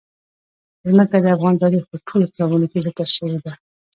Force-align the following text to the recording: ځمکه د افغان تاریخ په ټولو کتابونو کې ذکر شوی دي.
ځمکه 0.89 1.15
د 1.19 1.25
افغان 1.35 1.55
تاریخ 1.63 1.83
په 1.89 1.95
ټولو 2.07 2.25
کتابونو 2.31 2.65
کې 2.71 2.83
ذکر 2.87 3.07
شوی 3.15 3.37
دي. 3.43 3.53